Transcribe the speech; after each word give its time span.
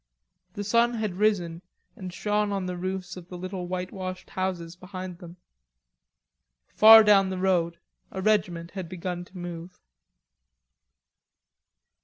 The 0.53 0.63
sun 0.63 0.95
had 0.95 1.13
risen 1.17 1.61
and 1.95 2.11
shone 2.11 2.51
on 2.51 2.65
the 2.65 2.75
roofs 2.75 3.17
of 3.17 3.27
the 3.29 3.37
little 3.37 3.67
whitewashed 3.67 4.31
houses 4.31 4.75
behind 4.75 5.19
them. 5.19 5.37
Far 6.73 7.03
down 7.03 7.29
the 7.29 7.37
road 7.37 7.77
a 8.09 8.19
regiment 8.19 8.71
had 8.71 8.89
begun 8.89 9.23
to 9.25 9.37
move. 9.37 9.79